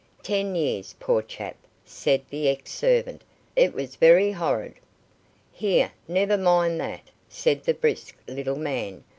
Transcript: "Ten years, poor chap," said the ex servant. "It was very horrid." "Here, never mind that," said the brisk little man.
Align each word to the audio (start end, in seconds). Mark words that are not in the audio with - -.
"Ten 0.23 0.55
years, 0.55 0.95
poor 0.99 1.21
chap," 1.21 1.55
said 1.85 2.23
the 2.31 2.47
ex 2.49 2.71
servant. 2.71 3.21
"It 3.55 3.75
was 3.75 3.97
very 3.97 4.31
horrid." 4.31 4.73
"Here, 5.51 5.91
never 6.07 6.39
mind 6.39 6.79
that," 6.79 7.11
said 7.29 7.65
the 7.65 7.75
brisk 7.75 8.17
little 8.27 8.57
man. 8.57 9.03